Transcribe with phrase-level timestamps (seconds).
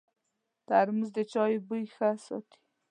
[0.67, 2.59] ترموز د چایو بوی ښه ساتي.